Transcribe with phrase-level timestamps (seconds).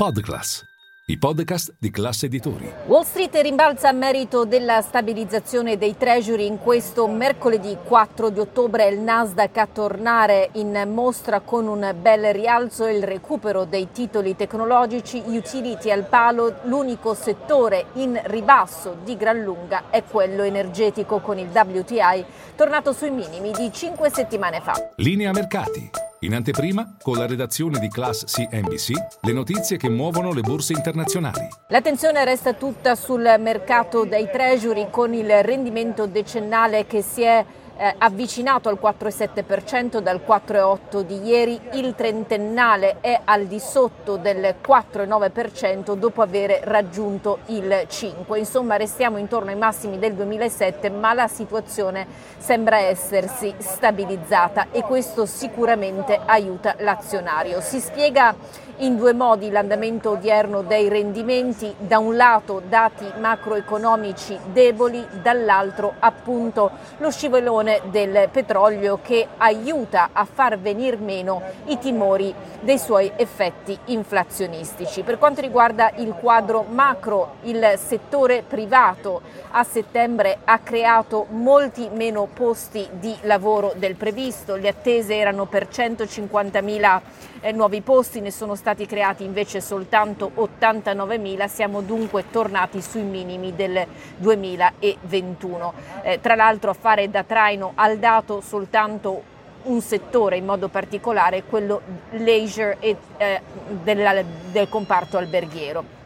[0.00, 0.64] Podclass,
[1.08, 2.72] i podcast di classe editori.
[2.86, 8.88] Wall Street rimbalza a merito della stabilizzazione dei treasury in questo mercoledì 4 di ottobre
[8.88, 14.34] il Nasdaq a tornare in mostra con un bel rialzo e il recupero dei titoli
[14.36, 21.36] tecnologici, utility al palo, l'unico settore in ribasso di gran lunga è quello energetico con
[21.36, 22.24] il WTI
[22.56, 24.92] tornato sui minimi di 5 settimane fa.
[24.96, 25.99] Linea mercati.
[26.22, 28.90] In anteprima, con la redazione di Class CNBC,
[29.22, 31.48] le notizie che muovono le borse internazionali.
[31.68, 37.42] L'attenzione resta tutta sul mercato dei treasury con il rendimento decennale che si è
[37.80, 44.56] eh, avvicinato al 4,7% dal 4,8% di ieri, il trentennale è al di sotto del
[44.62, 48.36] 4,9% dopo aver raggiunto il 5%.
[48.36, 55.24] Insomma restiamo intorno ai massimi del 2007 ma la situazione sembra essersi stabilizzata e questo
[55.24, 57.62] sicuramente aiuta l'azionario.
[57.62, 58.34] Si spiega
[58.80, 66.70] in due modi l'andamento odierno dei rendimenti, da un lato dati macroeconomici deboli, dall'altro appunto
[66.98, 73.78] lo scivolone del petrolio che aiuta a far venir meno i timori dei suoi effetti
[73.86, 75.02] inflazionistici.
[75.02, 82.28] Per quanto riguarda il quadro macro, il settore privato a settembre ha creato molti meno
[82.32, 87.00] posti di lavoro del previsto, le attese erano per 150 mila
[87.40, 93.02] eh, nuovi posti, ne sono stati creati invece soltanto 89 mila, siamo dunque tornati sui
[93.02, 95.72] minimi del 2021.
[96.02, 101.44] Eh, tra l'altro a fare da traino al dato soltanto un settore in modo particolare,
[101.44, 103.40] quello leisure e eh,
[103.82, 105.99] del, del comparto alberghiero.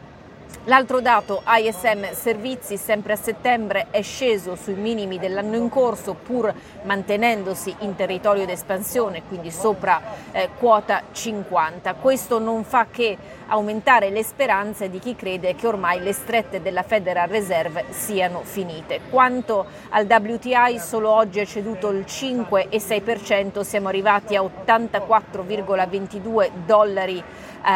[0.67, 6.51] L'altro dato ISM Servizi sempre a settembre è sceso sui minimi dell'anno in corso pur
[6.81, 11.93] mantenendosi in territorio d'espansione, quindi sopra eh, quota 50.
[11.93, 13.15] Questo non fa che
[13.47, 19.01] aumentare le speranze di chi crede che ormai le strette della Federal Reserve siano finite.
[19.11, 27.23] Quanto al WTI solo oggi è ceduto il 5,6%, siamo arrivati a 84,22 dollari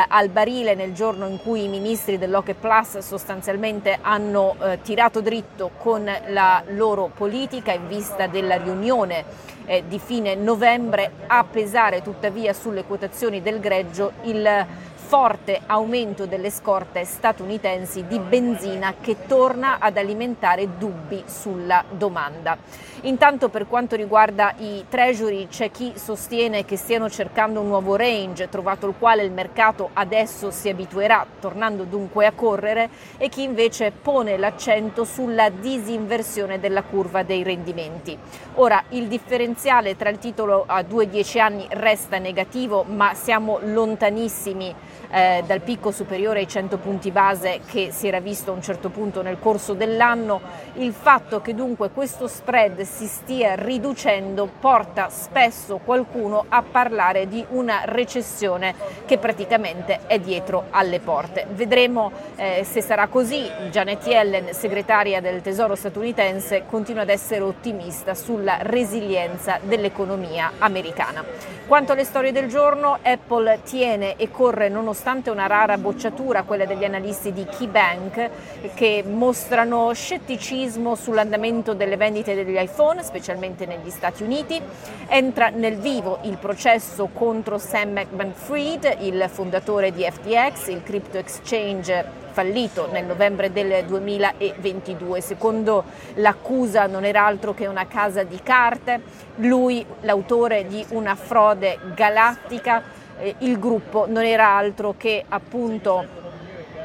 [0.07, 5.71] al barile nel giorno in cui i ministri dell'Oche Plus sostanzialmente hanno eh, tirato dritto
[5.77, 9.25] con la loro politica in vista della riunione
[9.65, 14.65] eh, di fine novembre, a pesare tuttavia sulle quotazioni del greggio il
[15.09, 22.55] forte aumento delle scorte statunitensi di benzina che torna ad alimentare dubbi sulla domanda.
[23.03, 28.49] Intanto per quanto riguarda i treasury c'è chi sostiene che stiano cercando un nuovo range
[28.49, 33.91] trovato il quale il mercato adesso si abituerà tornando dunque a correre e chi invece
[33.91, 38.15] pone l'accento sulla disinversione della curva dei rendimenti.
[38.55, 45.43] Ora il differenziale tra il titolo a 2-10 anni resta negativo ma siamo lontanissimi eh,
[45.45, 49.21] dal picco superiore ai 100 punti base che si era visto a un certo punto
[49.21, 50.41] nel corso dell'anno,
[50.75, 57.43] il fatto che dunque questo spread si stia riducendo porta spesso qualcuno a parlare di
[57.49, 58.75] una recessione
[59.05, 61.47] che praticamente è dietro alle porte.
[61.51, 63.49] Vedremo eh, se sarà così.
[63.71, 71.23] Janet Yellen, segretaria del Tesoro statunitense, continua ad essere ottimista sulla resilienza dell'economia americana.
[71.67, 76.65] Quanto alle storie del giorno, Apple tiene e corre nonostante nonostante una rara bocciatura, quella
[76.65, 78.29] degli analisti di KeyBank,
[78.73, 84.61] che mostrano scetticismo sull'andamento delle vendite degli iPhone, specialmente negli Stati Uniti.
[85.07, 92.27] Entra nel vivo il processo contro Sam Bankman-Fried, il fondatore di FTX, il crypto exchange
[92.31, 95.21] fallito nel novembre del 2022.
[95.21, 99.01] Secondo l'accusa non era altro che una casa di carte,
[99.35, 106.19] lui l'autore di una frode galattica eh, il gruppo non era altro che appunto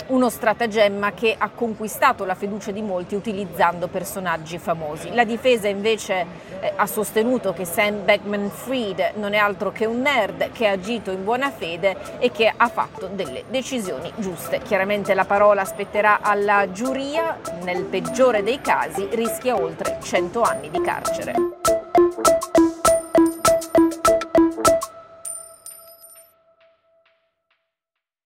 [0.06, 5.14] uno stratagemma che ha conquistato la fiducia di molti utilizzando personaggi famosi.
[5.14, 6.26] La difesa invece
[6.60, 11.10] eh, ha sostenuto che Sam Beckman-Fried non è altro che un nerd che ha agito
[11.10, 14.58] in buona fede e che ha fatto delle decisioni giuste.
[14.58, 20.80] Chiaramente la parola spetterà alla giuria, nel peggiore dei casi rischia oltre 100 anni di
[20.80, 21.83] carcere.